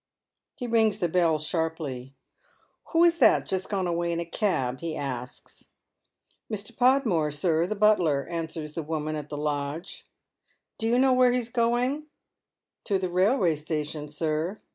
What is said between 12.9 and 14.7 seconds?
the railway station, sir."